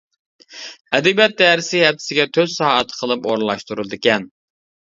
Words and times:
ئەدەبىيات 0.97 1.35
دەرسى 1.41 1.83
ھەپتىسىگە 1.89 2.27
تۆت 2.39 2.55
سائەت 2.55 2.97
قىلىپ 3.03 3.31
ئورۇنلاشتۇرۇلىدىكەن. 3.31 4.31